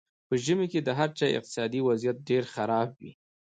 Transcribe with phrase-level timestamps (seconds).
[0.27, 3.11] په ژمي کې د هر چا اقتصادي وضیعت ډېر خراب وي.